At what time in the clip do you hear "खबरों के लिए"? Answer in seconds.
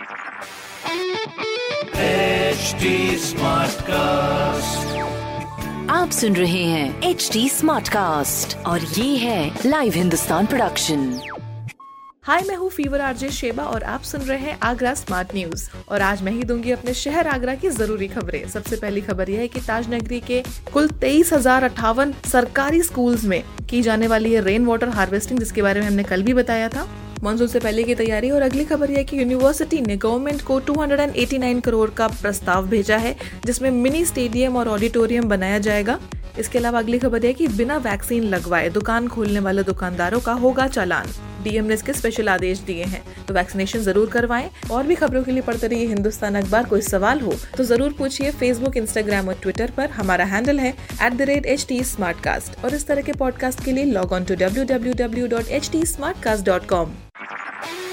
44.94-45.42